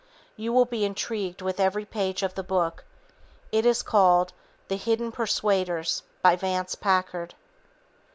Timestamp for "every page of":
1.59-2.33